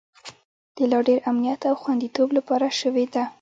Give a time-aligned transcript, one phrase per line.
[0.77, 3.23] د لا ډیر امنیت او خوندیتوب لپاره شوې ده